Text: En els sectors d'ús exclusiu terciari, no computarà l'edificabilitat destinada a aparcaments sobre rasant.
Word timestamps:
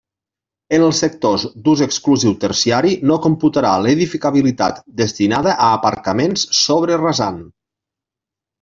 En 0.77 0.85
els 0.85 1.01
sectors 1.03 1.43
d'ús 1.67 1.83
exclusiu 1.85 2.33
terciari, 2.45 2.95
no 3.11 3.19
computarà 3.27 3.75
l'edificabilitat 3.85 4.81
destinada 5.05 5.55
a 5.69 5.71
aparcaments 5.77 6.49
sobre 6.65 7.01
rasant. 7.07 7.41